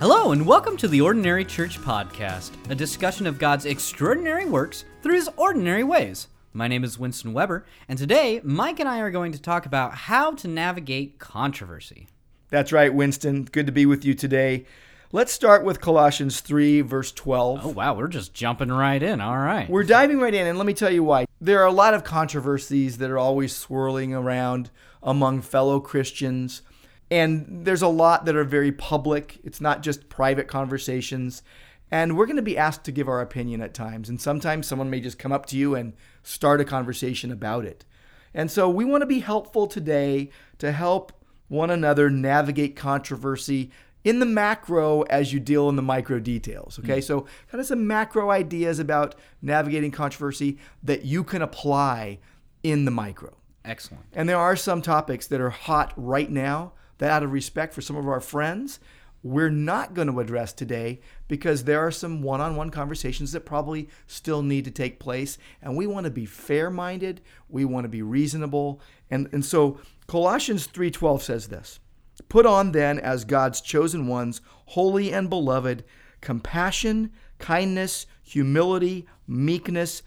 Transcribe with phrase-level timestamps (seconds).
[0.00, 5.16] Hello, and welcome to the Ordinary Church Podcast, a discussion of God's extraordinary works through
[5.16, 6.28] his ordinary ways.
[6.54, 9.92] My name is Winston Weber, and today Mike and I are going to talk about
[9.92, 12.06] how to navigate controversy.
[12.48, 13.44] That's right, Winston.
[13.44, 14.64] Good to be with you today.
[15.12, 17.66] Let's start with Colossians 3, verse 12.
[17.66, 19.20] Oh, wow, we're just jumping right in.
[19.20, 19.68] All right.
[19.68, 21.26] We're diving right in, and let me tell you why.
[21.42, 24.70] There are a lot of controversies that are always swirling around
[25.02, 26.62] among fellow Christians,
[27.10, 29.40] and there's a lot that are very public.
[29.42, 31.42] It's not just private conversations.
[31.90, 34.08] And we're going to be asked to give our opinion at times.
[34.08, 37.84] And sometimes someone may just come up to you and start a conversation about it.
[38.32, 41.12] And so we want to be helpful today to help
[41.48, 43.72] one another navigate controversy
[44.04, 46.78] in the macro as you deal in the micro details.
[46.78, 47.04] Okay, mm.
[47.04, 52.20] so kind of some macro ideas about navigating controversy that you can apply
[52.62, 53.36] in the micro.
[53.64, 54.04] Excellent.
[54.12, 57.80] And there are some topics that are hot right now that, out of respect for
[57.80, 58.80] some of our friends,
[59.22, 63.44] we're not going to address today because there are some one on one conversations that
[63.44, 65.36] probably still need to take place.
[65.60, 68.80] And we want to be fair minded, we want to be reasonable.
[69.10, 71.80] And, and so Colossians 3:12 says this
[72.28, 75.84] Put on then as God's chosen ones, holy and beloved,
[76.20, 80.02] compassion, kindness, humility, meekness,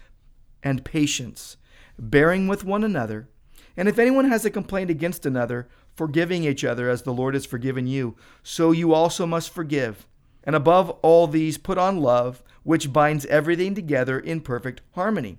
[0.62, 1.56] and patience,
[1.98, 3.28] bearing with one another.
[3.76, 7.46] And if anyone has a complaint against another, forgiving each other as the Lord has
[7.46, 10.06] forgiven you, so you also must forgive.
[10.44, 15.38] And above all these, put on love, which binds everything together in perfect harmony.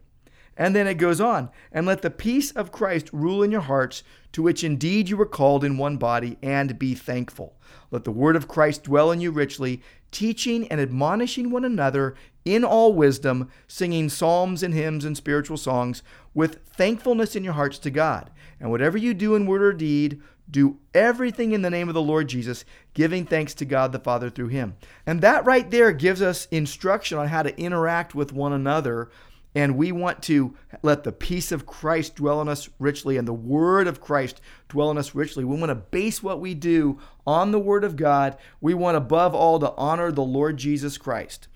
[0.58, 4.04] And then it goes on, and let the peace of Christ rule in your hearts,
[4.32, 7.58] to which indeed you were called in one body, and be thankful.
[7.92, 9.82] Let the word of Christ dwell in you richly,
[10.12, 16.04] teaching and admonishing one another in all wisdom, singing psalms and hymns and spiritual songs,
[16.34, 18.32] with thankfulness in your hearts to God.
[18.60, 22.02] And whatever you do in word or deed, do everything in the name of the
[22.02, 24.76] Lord Jesus, giving thanks to God the Father through him.
[25.06, 29.10] And that right there gives us instruction on how to interact with one another.
[29.56, 33.34] And we want to let the peace of Christ dwell in us richly and the
[33.34, 35.46] word of Christ dwell in us richly.
[35.46, 38.38] We want to base what we do on the word of God.
[38.60, 41.48] We want, above all, to honor the Lord Jesus Christ.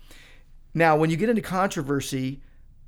[0.72, 2.40] Now, when you get into controversy,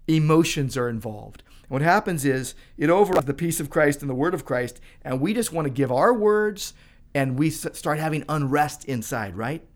[0.06, 1.42] emotions are involved.
[1.72, 5.22] What happens is it overrides the peace of Christ and the word of Christ, and
[5.22, 6.74] we just want to give our words
[7.14, 9.66] and we start having unrest inside, right?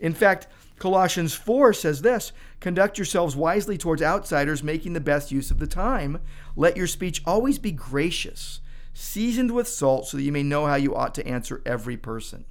[0.00, 0.48] In fact,
[0.80, 5.68] Colossians 4 says this Conduct yourselves wisely towards outsiders, making the best use of the
[5.68, 6.20] time.
[6.56, 8.58] Let your speech always be gracious,
[8.92, 12.46] seasoned with salt, so that you may know how you ought to answer every person.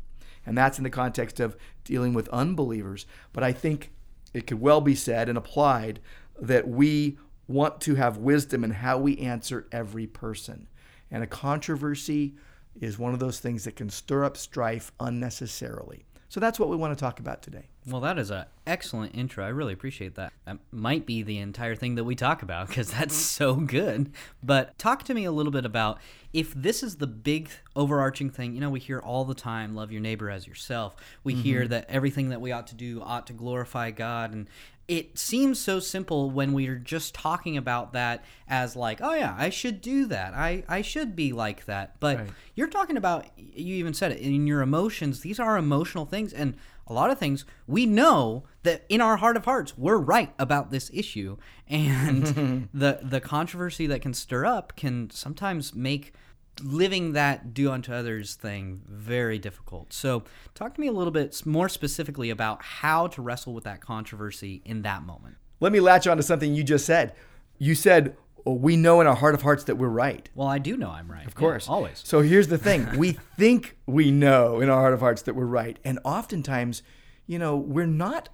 [0.45, 3.05] And that's in the context of dealing with unbelievers.
[3.33, 3.91] But I think
[4.33, 5.99] it could well be said and applied
[6.39, 10.67] that we want to have wisdom in how we answer every person.
[11.11, 12.35] And a controversy
[12.79, 16.05] is one of those things that can stir up strife unnecessarily.
[16.33, 17.67] So that's what we want to talk about today.
[17.85, 19.45] Well, that is an excellent intro.
[19.45, 20.33] I really appreciate that.
[20.45, 24.11] That might be the entire thing that we talk about because that's so good.
[24.41, 25.99] But talk to me a little bit about
[26.33, 28.55] if this is the big overarching thing.
[28.55, 30.95] You know, we hear all the time love your neighbor as yourself.
[31.23, 31.43] We mm-hmm.
[31.43, 34.33] hear that everything that we ought to do ought to glorify God.
[34.33, 34.47] And
[34.87, 39.49] it seems so simple when we're just talking about that as like oh yeah i
[39.49, 40.33] should do that.
[40.33, 41.99] I i should be like that.
[41.99, 42.29] But right.
[42.55, 46.33] you're talking about you even said it in your emotions these are emotional things.
[46.33, 46.55] And
[46.85, 50.71] a lot of things we know that in our heart of hearts we're right about
[50.71, 51.37] this issue.
[51.69, 56.13] And the the controversy that can stir up can sometimes make
[56.61, 59.93] living that do unto others thing very difficult.
[59.93, 63.81] So, talk to me a little bit more specifically about how to wrestle with that
[63.81, 65.37] controversy in that moment.
[65.59, 67.15] Let me latch on to something you just said.
[67.57, 70.29] You said, well, we know in our heart of hearts that we're right.
[70.35, 71.25] Well, I do know I'm right.
[71.25, 71.67] Of course.
[71.67, 72.01] Yeah, always.
[72.03, 75.45] So here's the thing we think we know in our heart of hearts that we're
[75.45, 75.79] right.
[75.83, 76.83] And oftentimes,
[77.25, 78.29] you know, we're not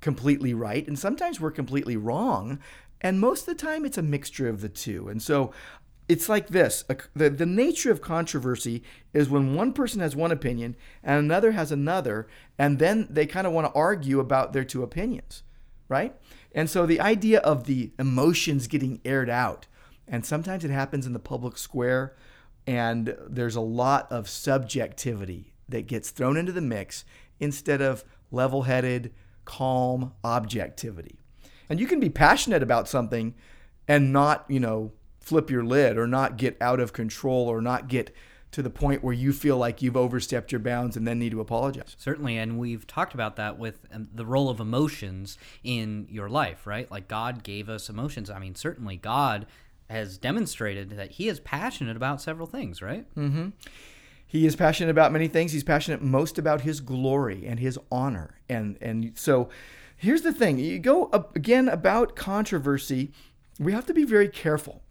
[0.00, 0.86] completely right.
[0.86, 2.58] And sometimes we're completely wrong.
[3.00, 5.08] And most of the time, it's a mixture of the two.
[5.08, 5.52] And so
[6.08, 6.84] it's like this.
[7.14, 11.72] The, the nature of controversy is when one person has one opinion and another has
[11.72, 12.26] another
[12.58, 15.42] and then they kind of want to argue about their two opinions
[15.88, 16.14] right?
[16.52, 19.66] And so the idea of the emotions getting aired out
[20.06, 22.14] and sometimes it happens in the public square
[22.66, 27.04] and there's a lot of subjectivity that gets thrown into the mix
[27.40, 29.12] instead of level-headed
[29.44, 31.18] calm objectivity.
[31.68, 33.34] And you can be passionate about something
[33.86, 34.92] and not you know
[35.24, 38.14] flip your lid or not get out of control or not get
[38.52, 41.40] to the point where you feel like you've overstepped your bounds and then need to
[41.40, 41.96] apologize.
[41.98, 46.64] Certainly, and we've talked about that with um, the role of emotions in your life,
[46.64, 46.88] right?
[46.88, 48.30] Like God gave us emotions.
[48.30, 49.46] I mean, certainly God
[49.90, 53.12] has demonstrated that he is passionate about several things, right?
[53.16, 53.48] Mm-hmm.
[54.24, 55.50] He is passionate about many things.
[55.50, 58.38] He's passionate most about his glory and his honor.
[58.48, 59.48] And and so
[59.96, 60.60] here's the thing.
[60.60, 63.10] You go up again about controversy,
[63.58, 64.83] we have to be very careful.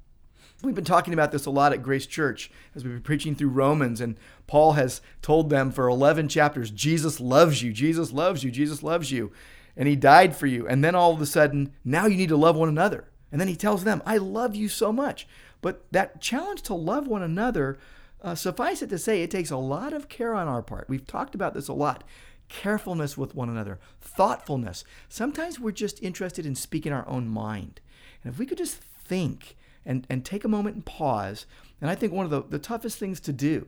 [0.64, 3.50] We've been talking about this a lot at Grace Church as we've been preaching through
[3.50, 4.18] Romans, and
[4.48, 9.12] Paul has told them for 11 chapters Jesus loves you, Jesus loves you, Jesus loves
[9.12, 9.34] you,
[9.76, 10.66] and he died for you.
[10.66, 13.10] And then all of a sudden, now you need to love one another.
[13.30, 15.28] And then he tells them, I love you so much.
[15.62, 17.78] But that challenge to love one another,
[18.22, 20.88] uh, suffice it to say, it takes a lot of care on our part.
[20.88, 22.06] We've talked about this a lot
[22.48, 24.86] carefulness with one another, thoughtfulness.
[25.10, 27.82] Sometimes we're just interested in speaking our own mind.
[28.24, 31.46] And if we could just think and, and take a moment and pause,
[31.82, 33.68] and I think one of the, the toughest things to do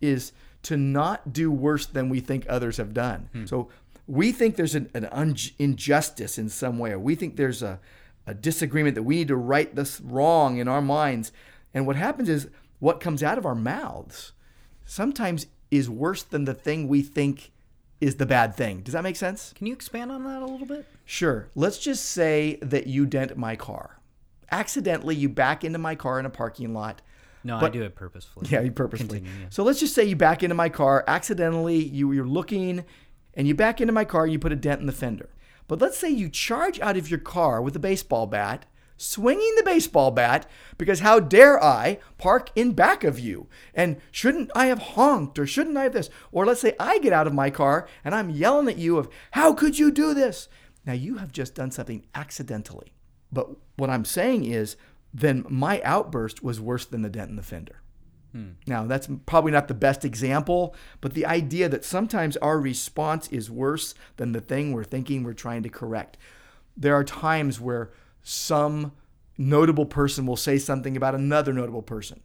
[0.00, 0.32] is
[0.62, 3.28] to not do worse than we think others have done.
[3.32, 3.46] Hmm.
[3.46, 3.68] So
[4.06, 7.80] we think there's an, an un- injustice in some way, or we think there's a,
[8.26, 11.32] a disagreement that we need to right this wrong in our minds.
[11.74, 12.48] And what happens is
[12.78, 14.32] what comes out of our mouths
[14.84, 17.52] sometimes is worse than the thing we think
[18.00, 18.82] is the bad thing.
[18.82, 19.52] Does that make sense?
[19.54, 20.86] Can you expand on that a little bit?
[21.04, 21.48] Sure.
[21.54, 23.95] Let's just say that you dent my car.
[24.50, 27.02] Accidentally, you back into my car in a parking lot.
[27.44, 28.48] No, but, I do it purposefully.
[28.50, 29.20] Yeah, you purposefully.
[29.20, 29.48] Continue, yeah.
[29.50, 31.76] So let's just say you back into my car accidentally.
[31.76, 32.84] You, you're looking,
[33.34, 34.24] and you back into my car.
[34.24, 35.28] and You put a dent in the fender.
[35.68, 38.66] But let's say you charge out of your car with a baseball bat,
[38.96, 43.48] swinging the baseball bat, because how dare I park in back of you?
[43.74, 46.08] And shouldn't I have honked or shouldn't I have this?
[46.32, 49.08] Or let's say I get out of my car and I'm yelling at you of,
[49.32, 50.48] how could you do this?
[50.84, 52.92] Now you have just done something accidentally.
[53.32, 54.76] But what I'm saying is,
[55.12, 57.80] then my outburst was worse than the dent in the fender.
[58.32, 58.50] Hmm.
[58.66, 63.50] Now, that's probably not the best example, but the idea that sometimes our response is
[63.50, 66.18] worse than the thing we're thinking we're trying to correct.
[66.76, 67.92] There are times where
[68.22, 68.92] some
[69.38, 72.20] notable person will say something about another notable person,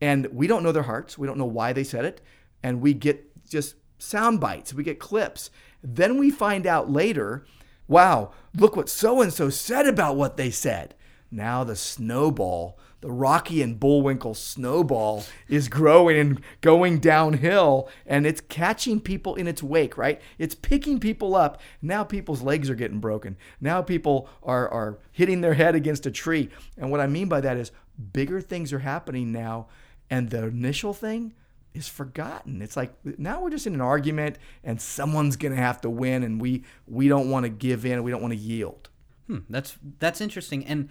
[0.00, 1.16] and we don't know their hearts.
[1.16, 2.20] We don't know why they said it,
[2.62, 5.50] and we get just sound bites, we get clips.
[5.82, 7.46] Then we find out later,
[7.88, 10.94] wow, look what so and so said about what they said.
[11.30, 18.40] Now the snowball the Rocky and Bullwinkle snowball is growing and going downhill and it's
[18.40, 20.22] catching people in its wake, right?
[20.38, 21.60] It's picking people up.
[21.82, 23.36] Now people's legs are getting broken.
[23.60, 26.48] Now people are, are hitting their head against a tree.
[26.78, 27.72] And what I mean by that is
[28.14, 29.66] bigger things are happening now.
[30.08, 31.34] And the initial thing
[31.74, 32.62] is forgotten.
[32.62, 36.22] It's like now we're just in an argument and someone's going to have to win
[36.22, 38.88] and we we don't want to give in, we don't want to yield.
[39.26, 40.88] Hmm, that's that's interesting, and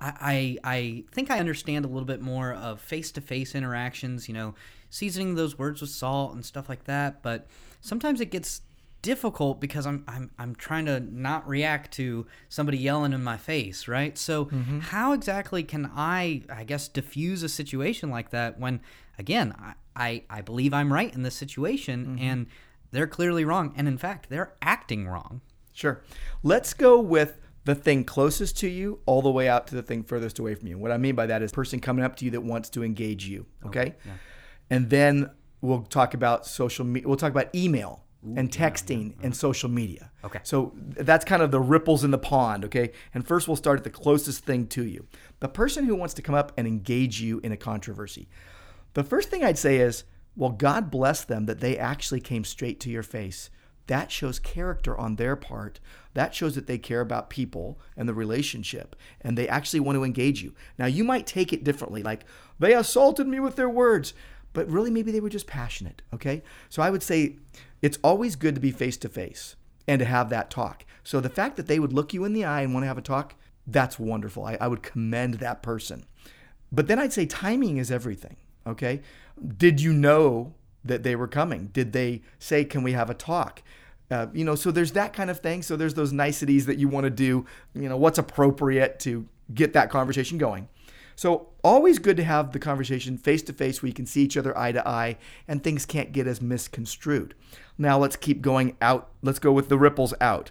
[0.00, 4.34] I, I think I understand a little bit more of face to face interactions, you
[4.34, 4.54] know,
[4.90, 7.22] seasoning those words with salt and stuff like that.
[7.22, 7.46] But
[7.80, 8.62] sometimes it gets
[9.04, 13.86] difficult because I'm, I'm, I'm trying to not react to somebody yelling in my face,
[13.86, 14.16] right?
[14.16, 14.80] So, mm-hmm.
[14.80, 18.80] how exactly can I, I guess, diffuse a situation like that when,
[19.18, 22.24] again, I, I, I believe I'm right in this situation mm-hmm.
[22.24, 22.46] and
[22.92, 23.74] they're clearly wrong.
[23.76, 25.42] And in fact, they're acting wrong.
[25.74, 26.02] Sure.
[26.42, 30.02] Let's go with the thing closest to you all the way out to the thing
[30.02, 30.78] furthest away from you.
[30.78, 33.26] What I mean by that is person coming up to you that wants to engage
[33.26, 33.44] you.
[33.66, 33.80] Okay.
[33.80, 34.12] okay yeah.
[34.70, 35.30] And then
[35.60, 37.06] we'll talk about social media.
[37.06, 38.03] We'll talk about email
[38.36, 40.10] and texting yeah, and social media.
[40.24, 40.40] Okay.
[40.42, 42.64] So that's kind of the ripples in the pond.
[42.64, 42.92] Okay.
[43.12, 45.06] And first we'll start at the closest thing to you.
[45.40, 48.28] The person who wants to come up and engage you in a controversy.
[48.94, 50.04] The first thing I'd say is,
[50.36, 53.50] well, God bless them that they actually came straight to your face
[53.86, 55.80] that shows character on their part.
[56.14, 60.04] That shows that they care about people and the relationship and they actually want to
[60.04, 60.54] engage you.
[60.78, 62.24] Now, you might take it differently, like
[62.58, 64.14] they assaulted me with their words,
[64.52, 66.42] but really maybe they were just passionate, okay?
[66.68, 67.36] So I would say
[67.84, 70.86] it's always good to be face to face and to have that talk.
[71.02, 72.96] So the fact that they would look you in the eye and want to have
[72.96, 73.34] a talk,
[73.66, 74.46] that's wonderful.
[74.46, 76.06] I, I would commend that person.
[76.72, 78.36] But then I'd say timing is everything,
[78.66, 79.02] okay?
[79.58, 81.66] Did you know that they were coming?
[81.74, 83.62] Did they say, "Can we have a talk?"
[84.10, 85.60] Uh, you know, so there's that kind of thing.
[85.60, 87.44] So there's those niceties that you want to do.
[87.74, 90.68] You know, what's appropriate to get that conversation going.
[91.16, 94.36] So always good to have the conversation face to face where you can see each
[94.36, 95.16] other eye to eye
[95.46, 97.34] and things can't get as misconstrued.
[97.78, 99.10] Now let's keep going out.
[99.22, 100.50] Let's go with the ripples out.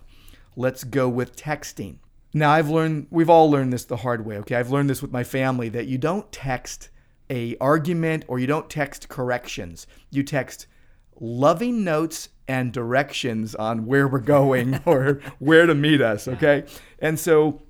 [0.56, 1.98] Let's go with texting.
[2.34, 4.56] Now I've learned we've all learned this the hard way, okay?
[4.56, 6.90] I've learned this with my family that you don't text
[7.30, 9.88] a argument or you don't text corrections.
[10.12, 10.68] You text
[11.20, 16.66] loving notes and directions on where we're going or where to meet us, okay?
[17.00, 17.62] And so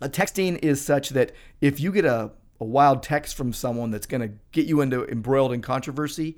[0.00, 4.06] uh, texting is such that if you get a, a wild text from someone that's
[4.06, 6.36] going to get you into embroiled in controversy,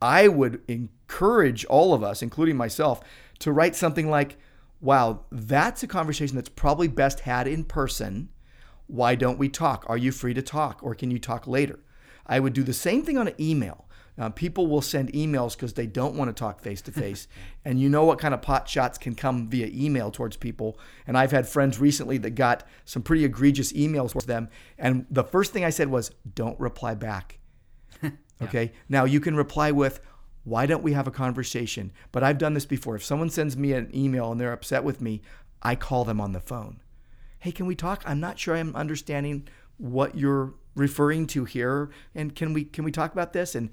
[0.00, 3.00] I would encourage all of us, including myself,
[3.40, 4.36] to write something like,
[4.80, 8.28] wow, that's a conversation that's probably best had in person.
[8.86, 9.84] Why don't we talk?
[9.88, 11.80] Are you free to talk or can you talk later?
[12.26, 13.85] I would do the same thing on an email.
[14.18, 17.28] Uh, people will send emails because they don't want to talk face to face.
[17.64, 20.78] And you know what kind of pot shots can come via email towards people.
[21.06, 24.48] And I've had friends recently that got some pretty egregious emails towards them.
[24.78, 27.38] And the first thing I said was, don't reply back.
[28.42, 28.72] okay.
[28.88, 30.00] Now you can reply with,
[30.44, 31.92] why don't we have a conversation?
[32.12, 32.96] But I've done this before.
[32.96, 35.20] If someone sends me an email and they're upset with me,
[35.62, 36.80] I call them on the phone.
[37.40, 38.02] Hey, can we talk?
[38.06, 41.90] I'm not sure I'm understanding what you're referring to here?
[42.14, 43.54] And can we can we talk about this?
[43.56, 43.70] And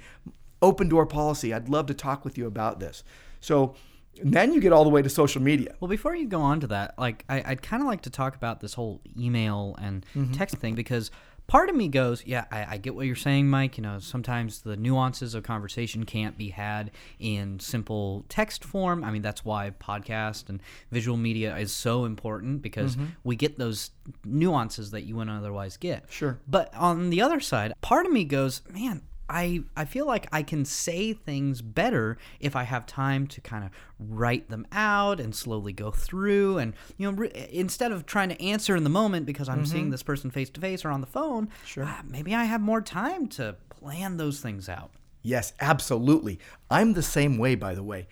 [0.64, 3.04] open door policy i'd love to talk with you about this.
[3.42, 3.76] So
[4.24, 5.76] then you get all the way to social media.
[5.80, 8.36] Well, before you go on to that, like I, I'd kind of like to talk
[8.36, 10.32] about this whole email and mm-hmm.
[10.34, 11.10] text thing because
[11.54, 13.78] part of me goes, yeah, I, I get what you're saying, Mike.
[13.78, 19.04] You know, sometimes the nuances of conversation can't be had in simple text form.
[19.04, 23.10] I mean, that's why podcast and visual media is so important because mm-hmm.
[23.24, 23.92] we get those
[24.26, 26.06] nuances that you wouldn't otherwise get.
[26.10, 26.40] Sure.
[26.48, 30.44] But on the other side, part of me goes, man, I, I feel like I
[30.44, 35.34] can say things better if I have time to kind of write them out and
[35.36, 39.26] slowly go through and you know re- instead of trying to answer in the moment
[39.26, 41.86] because I'm seeing this person face to face or on the phone Sure.
[41.88, 44.92] ah, maybe I have more time to plan those things out
[45.26, 46.38] Yes, absolutely.
[46.70, 48.08] I'm the same way, by the way.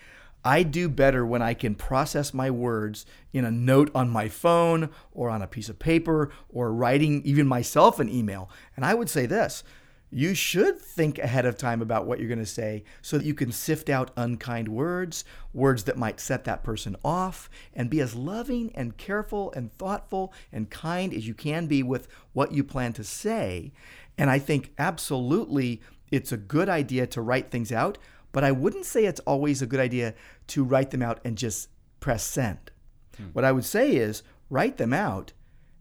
[0.46, 4.90] I do better when I can process my words in a note on my phone
[5.12, 8.50] or on a piece of paper or writing even myself an email.
[8.78, 9.64] And I would say this
[10.12, 13.34] you should think ahead of time about what you're going to say so that you
[13.34, 18.14] can sift out unkind words, words that might set that person off, and be as
[18.14, 22.92] loving and careful and thoughtful and kind as you can be with what you plan
[22.92, 23.72] to say.
[24.18, 27.98] And I think absolutely it's a good idea to write things out,
[28.34, 30.14] but I wouldn't say it's always a good idea
[30.48, 31.70] to write them out and just
[32.02, 32.72] press send.
[33.16, 33.28] Hmm.
[33.32, 35.32] What I would say is write them out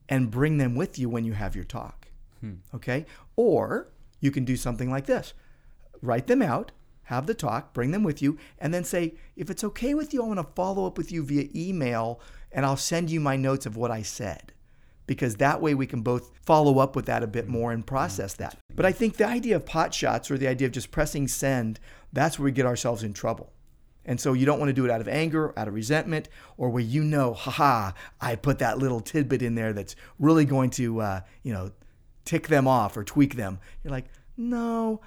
[0.08, 2.06] and bring them with you when you have your talk.
[2.40, 2.54] Hmm.
[2.72, 3.06] Okay?
[3.34, 3.88] Or
[4.20, 5.34] you can do something like this
[6.02, 6.72] write them out,
[7.04, 10.22] have the talk, bring them with you, and then say, if it's okay with you,
[10.22, 12.20] I want to follow up with you via email
[12.52, 14.52] and I'll send you my notes of what I said.
[15.06, 18.34] Because that way we can both follow up with that a bit more and process
[18.34, 18.56] that.
[18.74, 21.80] But I think the idea of pot shots or the idea of just pressing send,
[22.12, 23.52] that's where we get ourselves in trouble.
[24.04, 26.70] And so you don't want to do it out of anger, out of resentment, or
[26.70, 31.00] where you know, haha, I put that little tidbit in there that's really going to,
[31.00, 31.72] uh, you know,
[32.30, 33.58] tick them off or tweak them.
[33.82, 34.06] You're like,
[34.36, 35.00] no,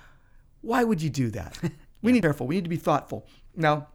[0.60, 1.58] why would you do that?
[2.02, 2.48] We need to be careful.
[2.48, 3.26] We need to be thoughtful.
[3.56, 3.88] Now,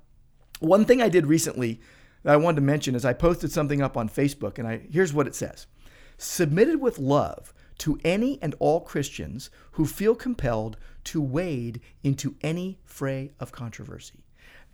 [0.61, 1.79] one thing I did recently
[2.23, 5.13] that I wanted to mention is I posted something up on Facebook, and I here's
[5.13, 5.67] what it says:
[6.17, 12.79] submitted with love to any and all Christians who feel compelled to wade into any
[12.87, 14.25] fray of controversy.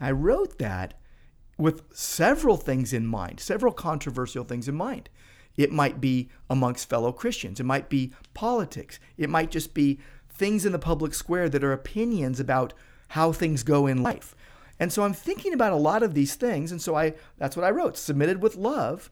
[0.01, 0.95] I wrote that
[1.59, 5.09] with several things in mind, several controversial things in mind.
[5.57, 10.67] It might be amongst fellow Christians, it might be politics, it might just be things
[10.67, 12.75] in the public square that are opinions about
[13.09, 14.35] how things go in life.
[14.81, 17.65] And so I'm thinking about a lot of these things, and so I that's what
[17.65, 19.11] I wrote, submitted with love,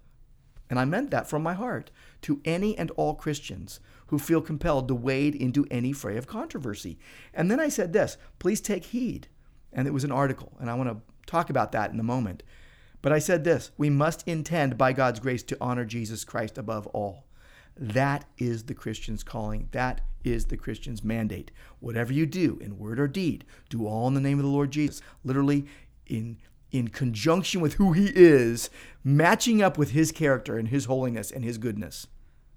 [0.68, 1.90] and I meant that from my heart,
[2.22, 6.98] to any and all Christians who feel compelled to wade into any fray of controversy.
[7.32, 9.28] And then I said this, please take heed.
[9.72, 12.42] And it was an article, and I want to talk about that in a moment.
[13.02, 16.86] But I said this we must intend by God's grace to honor Jesus Christ above
[16.88, 17.24] all.
[17.76, 19.68] That is the Christian's calling.
[19.72, 21.50] That is the Christian's mandate.
[21.80, 24.70] Whatever you do, in word or deed, do all in the name of the Lord
[24.70, 25.02] Jesus.
[25.24, 25.66] Literally,
[26.06, 26.38] in
[26.70, 28.70] in conjunction with who he is,
[29.04, 32.06] matching up with his character and his holiness and his goodness.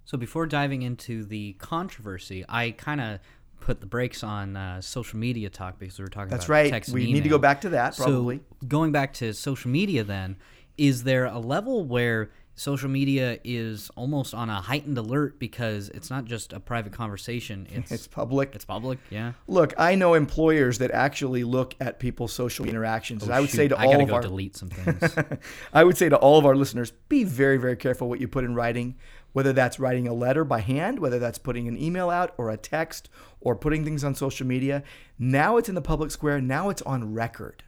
[0.05, 3.19] So before diving into the controversy, I kind of
[3.65, 6.69] put the brakes on uh, social media talk because we were talking That's about right.
[6.71, 8.37] text We need to go back to that, probably.
[8.37, 10.37] So going back to social media, then
[10.77, 16.09] is there a level where social media is almost on a heightened alert because it's
[16.09, 18.53] not just a private conversation; it's It's public.
[18.53, 18.99] it's public.
[19.09, 19.33] Yeah.
[19.47, 23.23] Look, I know employers that actually look at people's social interactions.
[23.23, 24.69] and I would Oh, Shoot, say to I all gotta of go our delete some
[24.69, 25.15] things.
[25.73, 28.43] I would say to all of our listeners, be very, very careful what you put
[28.43, 28.95] in writing,
[29.35, 32.55] whether that's writing a letter by hand, whether that's putting an email out or a
[32.55, 33.09] text
[33.41, 34.81] or putting things on social media.
[35.19, 36.39] Now it's in the public square.
[36.39, 37.61] Now it's on record.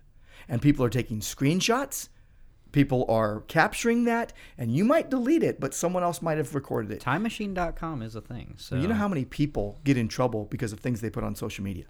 [0.48, 2.08] And people are taking screenshots.
[2.72, 6.90] People are capturing that, and you might delete it, but someone else might have recorded
[6.92, 7.02] it.
[7.02, 8.54] TimeMachine.com is a thing.
[8.58, 11.36] So You know how many people get in trouble because of things they put on
[11.36, 11.86] social media.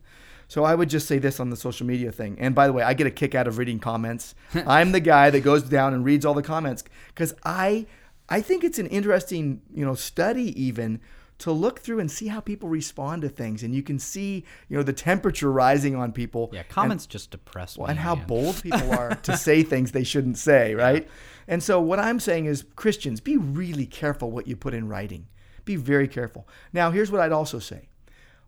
[0.48, 2.38] So I would just say this on the social media thing.
[2.40, 4.34] And by the way, I get a kick out of reading comments.
[4.66, 7.86] I'm the guy that goes down and reads all the comments because I
[8.30, 11.00] I think it's an interesting, you know, study even
[11.40, 14.78] to look through and see how people respond to things and you can see, you
[14.78, 16.50] know, the temperature rising on people.
[16.52, 17.82] yeah, and- comments just depress me.
[17.82, 18.26] well, and how man.
[18.28, 21.08] bold people are to say things they shouldn't say, right?
[21.48, 25.28] And so what I'm saying is Christians, be really careful what you put in writing.
[25.64, 26.48] Be very careful.
[26.74, 27.90] Now, here's what I'd also say.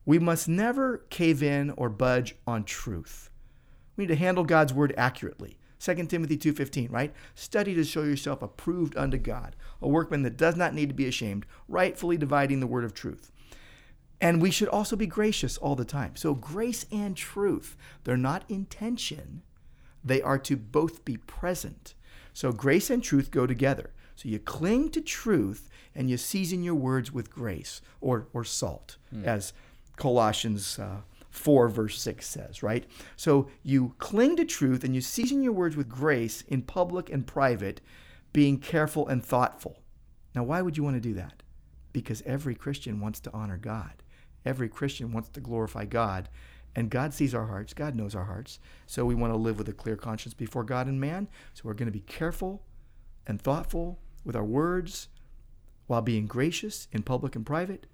[0.05, 3.29] We must never cave in or budge on truth.
[3.95, 5.58] We need to handle God's word accurately.
[5.79, 7.13] 2 Timothy 2:15, right?
[7.35, 11.07] Study to show yourself approved unto God, a workman that does not need to be
[11.07, 13.31] ashamed, rightfully dividing the word of truth.
[14.21, 16.15] And we should also be gracious all the time.
[16.15, 19.43] So grace and truth, they're not in tension.
[20.03, 21.93] They are to both be present.
[22.33, 23.91] So grace and truth go together.
[24.15, 28.97] So you cling to truth and you season your words with grace or, or salt,
[29.13, 29.23] mm.
[29.23, 29.53] as
[29.95, 32.85] Colossians uh, 4, verse 6 says, right?
[33.15, 37.25] So you cling to truth and you season your words with grace in public and
[37.25, 37.81] private,
[38.33, 39.81] being careful and thoughtful.
[40.35, 41.43] Now, why would you want to do that?
[41.93, 44.03] Because every Christian wants to honor God.
[44.45, 46.29] Every Christian wants to glorify God.
[46.75, 47.73] And God sees our hearts.
[47.73, 48.59] God knows our hearts.
[48.85, 51.27] So we want to live with a clear conscience before God and man.
[51.53, 52.63] So we're going to be careful
[53.25, 55.09] and thoughtful with our words
[55.87, 57.87] while being gracious in public and private,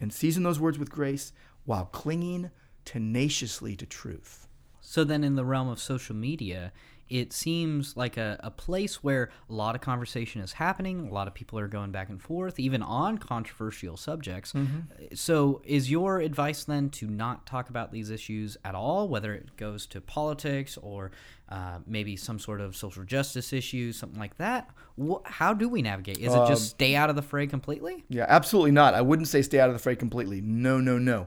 [0.00, 1.32] and season those words with grace
[1.66, 2.50] while clinging
[2.84, 4.48] tenaciously to truth.
[4.80, 6.72] So then, in the realm of social media,
[7.08, 11.08] it seems like a, a place where a lot of conversation is happening.
[11.08, 14.52] A lot of people are going back and forth, even on controversial subjects.
[14.52, 15.14] Mm-hmm.
[15.14, 19.56] So, is your advice then to not talk about these issues at all, whether it
[19.56, 21.10] goes to politics or
[21.50, 24.70] uh, maybe some sort of social justice issue, something like that?
[25.00, 26.18] Wh- how do we navigate?
[26.18, 28.04] Is it just um, stay out of the fray completely?
[28.08, 28.94] Yeah, absolutely not.
[28.94, 30.40] I wouldn't say stay out of the fray completely.
[30.40, 31.26] No, no, no.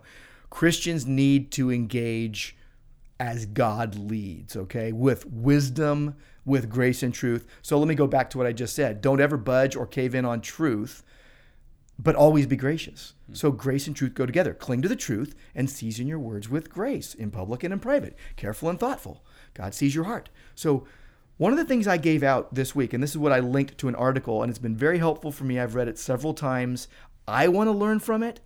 [0.49, 2.55] Christians need to engage
[3.19, 4.91] as God leads, okay?
[4.91, 7.45] With wisdom, with grace and truth.
[7.61, 9.01] So let me go back to what I just said.
[9.01, 11.03] Don't ever budge or cave in on truth,
[11.99, 13.13] but always be gracious.
[13.23, 13.33] Mm-hmm.
[13.35, 14.53] So grace and truth go together.
[14.53, 18.15] Cling to the truth and season your words with grace in public and in private.
[18.35, 19.23] Careful and thoughtful.
[19.53, 20.29] God sees your heart.
[20.55, 20.85] So
[21.37, 23.77] one of the things I gave out this week, and this is what I linked
[23.79, 25.59] to an article, and it's been very helpful for me.
[25.59, 26.87] I've read it several times.
[27.27, 28.39] I want to learn from it.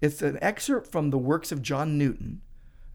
[0.00, 2.42] It's an excerpt from the works of John Newton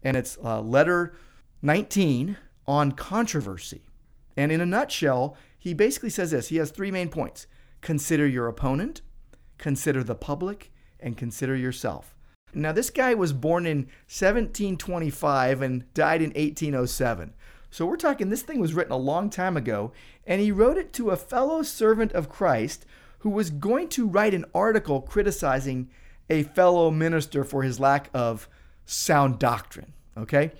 [0.02, 1.14] and it's uh, letter
[1.62, 2.36] 19
[2.66, 3.82] on controversy.
[4.36, 7.46] And in a nutshell, he basically says this he has three main points
[7.80, 9.02] consider your opponent,
[9.58, 12.14] consider the public, and consider yourself.
[12.54, 17.32] Now, this guy was born in 1725 and died in 1807.
[17.70, 19.92] So we're talking, this thing was written a long time ago,
[20.26, 22.84] and he wrote it to a fellow servant of Christ
[23.20, 25.88] who was going to write an article criticizing
[26.32, 28.48] a fellow minister for his lack of
[28.86, 29.92] sound doctrine.
[30.16, 30.52] Okay?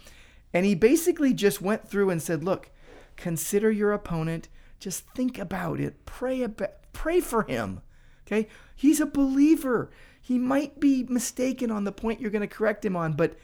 [0.52, 2.70] And he basically just went through and said, look,
[3.16, 4.48] consider your opponent.
[4.78, 6.04] Just think about it.
[6.04, 7.80] Pray about, pray for him.
[8.26, 8.48] Okay?
[8.76, 9.90] He's a believer.
[10.20, 13.34] He might be mistaken on the point you're going to correct him on, but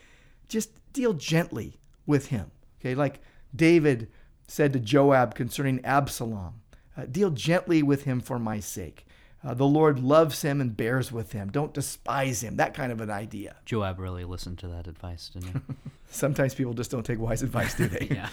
[0.48, 2.50] just deal gently with him.
[2.80, 2.94] Okay?
[2.94, 3.20] Like
[3.56, 4.10] David
[4.46, 6.60] said to Joab concerning Absalom,
[6.96, 9.06] uh, deal gently with him for my sake.
[9.44, 11.50] Uh, the Lord loves him and bears with him.
[11.50, 12.56] Don't despise him.
[12.56, 13.56] That kind of an idea.
[13.64, 15.74] Joab really listened to that advice, didn't he?
[16.10, 18.08] Sometimes people just don't take wise advice, do they?
[18.10, 18.30] yeah.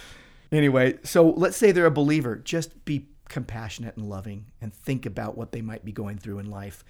[0.51, 2.37] Anyway, so let's say they're a believer.
[2.37, 6.49] Just be compassionate and loving and think about what they might be going through in
[6.49, 6.83] life.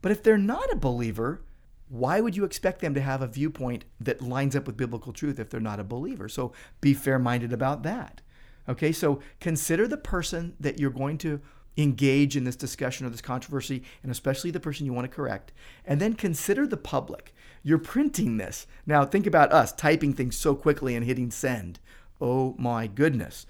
[0.00, 1.42] But if they're not a believer,
[1.88, 5.38] why would you expect them to have a viewpoint that lines up with biblical truth
[5.38, 6.28] if they're not a believer?
[6.28, 8.22] So be fair minded about that.
[8.68, 11.40] Okay, so consider the person that you're going to
[11.76, 15.52] engage in this discussion or this controversy, and especially the person you want to correct.
[15.84, 17.34] And then consider the public.
[17.62, 18.66] You're printing this.
[18.86, 21.78] Now, think about us typing things so quickly and hitting send.
[22.20, 23.46] Oh my goodness.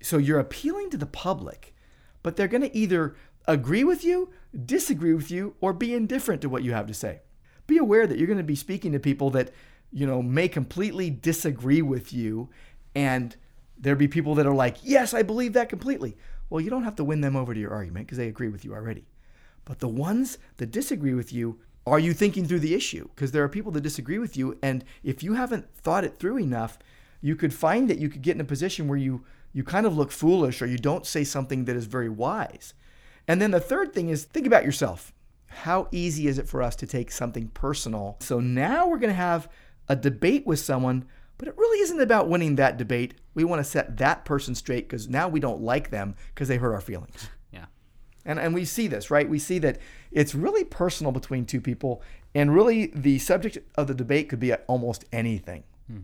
[0.00, 1.74] So you're appealing to the public,
[2.22, 4.30] but they're going to either agree with you,
[4.64, 7.20] disagree with you, or be indifferent to what you have to say.
[7.66, 9.50] Be aware that you're going to be speaking to people that,
[9.92, 12.48] you know, may completely disagree with you
[12.94, 13.36] and
[13.78, 16.16] there'll be people that are like, "Yes, I believe that completely."
[16.50, 18.64] Well, you don't have to win them over to your argument because they agree with
[18.64, 19.06] you already.
[19.64, 23.08] But the ones that disagree with you, are you thinking through the issue?
[23.14, 26.38] Because there are people that disagree with you, and if you haven't thought it through
[26.38, 26.78] enough,
[27.20, 29.96] you could find that you could get in a position where you you kind of
[29.96, 32.74] look foolish or you don't say something that is very wise.
[33.26, 35.12] And then the third thing is think about yourself.
[35.46, 38.18] How easy is it for us to take something personal?
[38.20, 39.48] So now we're going to have
[39.88, 41.06] a debate with someone
[41.38, 43.14] but it really isn't about winning that debate.
[43.38, 46.56] We want to set that person straight because now we don't like them because they
[46.56, 47.28] hurt our feelings.
[47.52, 47.66] Yeah.
[48.24, 49.28] And, and we see this, right?
[49.28, 49.78] We see that
[50.10, 52.02] it's really personal between two people.
[52.34, 55.62] And really, the subject of the debate could be almost anything.
[55.86, 55.98] Hmm.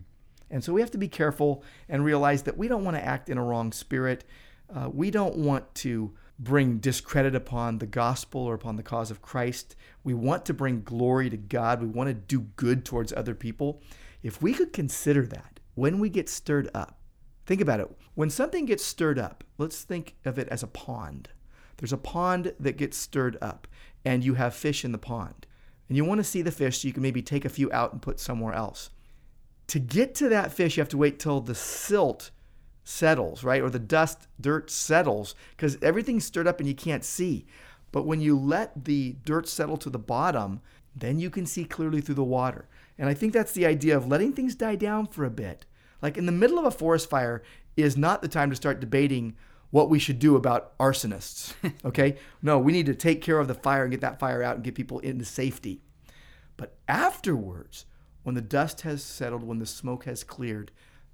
[0.49, 3.27] And so we have to be careful and realize that we don't want to act
[3.29, 4.23] in a wrong spirit.
[4.73, 9.21] Uh, we don't want to bring discredit upon the gospel or upon the cause of
[9.21, 9.75] Christ.
[10.05, 11.81] We want to bring glory to God.
[11.81, 13.81] We want to do good towards other people.
[14.23, 16.97] If we could consider that when we get stirred up,
[17.45, 17.89] think about it.
[18.15, 21.29] When something gets stirred up, let's think of it as a pond.
[21.77, 23.67] There's a pond that gets stirred up,
[24.03, 25.45] and you have fish in the pond.
[25.87, 27.93] and you want to see the fish so you can maybe take a few out
[27.93, 28.89] and put somewhere else.
[29.67, 32.31] To get to that fish, you have to wait till the silt
[32.83, 33.61] settles, right?
[33.61, 37.45] Or the dust, dirt settles because everything's stirred up and you can't see.
[37.91, 40.61] But when you let the dirt settle to the bottom,
[40.95, 42.67] then you can see clearly through the water.
[42.97, 45.65] And I think that's the idea of letting things die down for a bit.
[46.05, 47.41] Like in the middle of a forest fire
[47.75, 49.35] is not the time to start debating
[49.71, 51.55] what we should do about arsonists.
[51.83, 52.17] Okay?
[52.43, 54.63] no, we need to take care of the fire and get that fire out and
[54.63, 55.81] get people into safety.
[56.57, 57.87] But afterwards,
[58.21, 60.69] when the dust has settled, when the smoke has cleared,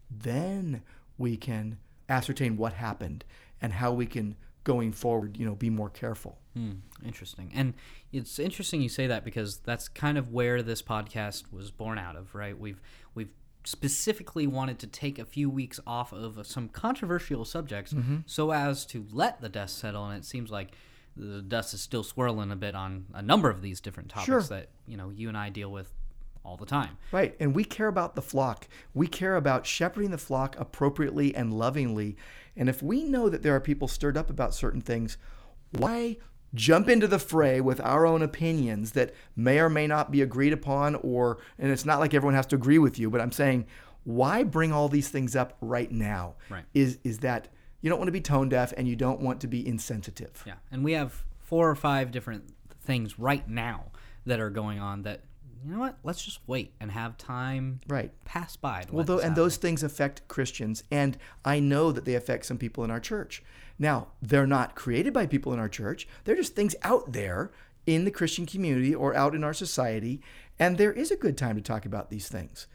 [0.10, 0.84] then
[1.18, 1.78] we can
[2.10, 3.24] ascertain what happened
[3.62, 6.38] and how we can going forward, you know, be more careful.
[6.54, 7.50] Hmm, interesting.
[7.56, 7.76] And
[8.12, 12.18] it's interesting you say that because that's kind of where this podcast was born out
[12.18, 12.60] of, right?
[12.60, 12.82] We've
[13.16, 13.32] we've
[13.64, 18.18] specifically wanted to take a few weeks off of some controversial subjects mm-hmm.
[18.26, 20.72] so as to let the dust settle and it seems like
[21.16, 24.42] the dust is still swirling a bit on a number of these different topics Sure.
[24.44, 25.94] that, you know, you and I deal with
[26.44, 26.98] all the time.
[27.12, 27.36] Right.
[27.40, 28.68] And we care about the flock.
[28.94, 32.18] We care about shepherding the flock appropriately and lovingly.
[32.56, 35.18] And if we know that there are people stirred up about certain things,
[35.72, 36.18] why
[36.54, 40.54] jump into the fray with our own opinions that may or may not be agreed
[40.54, 43.66] upon or and it's not like everyone has to agree with you, but I'm saying
[44.04, 46.36] why bring all these things up right now?
[46.50, 46.66] Right.
[46.74, 47.48] Is is that
[47.82, 50.44] you don't want to be tone deaf and you don't want to be insensitive.
[50.46, 53.86] Yeah, and we have four or five different things right now
[54.26, 55.22] that are going on that
[55.64, 56.00] you know what?
[56.04, 58.12] Let's just wait and have time Right.
[58.26, 58.86] pass by.
[58.92, 59.36] Well, though, and happen.
[59.36, 63.44] those things affect Christians, and I know that they affect some people in our church.
[63.82, 67.52] Now, they're not created by people in our church; they're just things out there
[67.88, 70.22] in the Christian community or out in our society,
[70.60, 72.68] and there is a good time to talk about these things.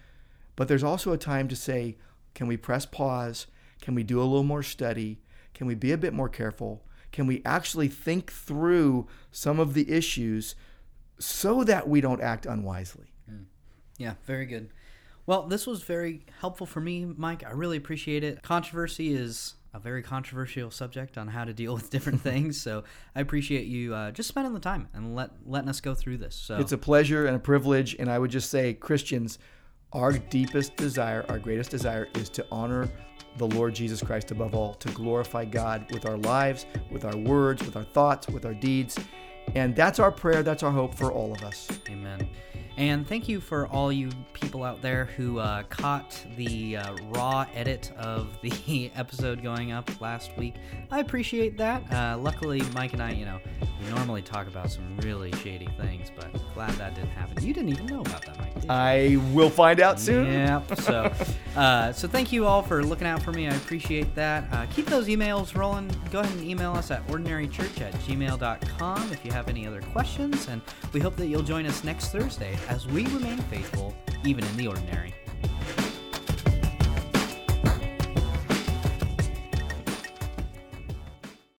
[0.56, 1.96] But there's also a time to say,
[2.34, 3.46] can we press pause?
[3.80, 5.20] Can we do a little more study?
[5.54, 6.84] Can we be a bit more careful?
[7.12, 10.56] Can we actually think through some of the issues
[11.20, 13.12] so that we don't act unwisely?
[13.30, 13.44] Hmm.
[13.96, 14.70] Yeah, very good.
[15.24, 17.44] Well, this was very helpful for me, Mike.
[17.44, 18.42] I really appreciate it.
[18.42, 22.84] Controversy is a very controversial subject on how to deal with different things, so
[23.14, 26.34] I appreciate you uh, just spending the time and let letting us go through this.
[26.34, 27.94] So It's a pleasure and a privilege.
[27.98, 29.38] And I would just say, Christians,
[29.92, 32.88] our deepest desire, our greatest desire is to honor
[33.36, 37.62] the Lord Jesus Christ above all, to glorify God with our lives, with our words,
[37.62, 38.98] with our thoughts, with our deeds.
[39.54, 41.68] And that's our prayer, that's our hope for all of us.
[41.88, 42.28] Amen.
[42.76, 47.46] And thank you for all you people out there who uh, caught the uh, raw
[47.54, 50.54] edit of the episode going up last week.
[50.90, 51.90] I appreciate that.
[51.90, 53.40] Uh, luckily, Mike and I, you know,
[53.80, 57.42] we normally talk about some really shady things, but glad that didn't happen.
[57.42, 58.52] You didn't even know about that, Mike.
[58.68, 60.26] I will find out soon.
[60.26, 60.62] Yep.
[60.86, 61.12] So,
[61.56, 63.48] uh, so thank you all for looking out for me.
[63.48, 64.44] I appreciate that.
[64.52, 65.90] Uh, keep those emails rolling.
[66.12, 70.46] Go ahead and email us at ordinarychurch at gmail.com if you have any other questions.
[70.46, 70.62] And
[70.92, 74.66] we hope that you'll join us next Thursday as we remain faithful even in the
[74.66, 75.14] ordinary.